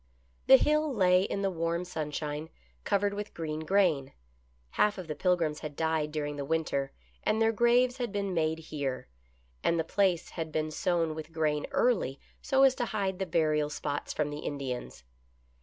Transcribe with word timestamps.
The 0.47 0.57
Hill 0.57 0.91
lay 0.91 1.21
in 1.21 1.43
the 1.43 1.51
warm 1.51 1.85
sunshine, 1.85 2.49
covered 2.83 3.13
with 3.13 3.35
green 3.35 3.59
grain. 3.59 4.13
Half 4.71 4.97
of 4.97 5.05
the 5.07 5.13
Pilgrims 5.13 5.59
had 5.59 5.75
died 5.75 6.11
during 6.11 6.37
the 6.37 6.43
winter, 6.43 6.91
and 7.23 7.39
their 7.39 7.51
graves 7.51 7.97
had 7.97 8.11
been 8.11 8.33
made 8.33 8.57
here, 8.73 9.09
and 9.63 9.79
the 9.79 9.83
place 9.83 10.29
had 10.31 10.51
been 10.51 10.71
sown 10.71 11.13
with 11.13 11.31
grain 11.31 11.67
early 11.69 12.19
so 12.41 12.63
as 12.63 12.73
to 12.77 12.85
hide 12.85 13.19
the 13.19 13.27
burial 13.27 13.69
spots 13.69 14.11
from 14.11 14.31
the 14.31 14.39
Indians. 14.39 15.03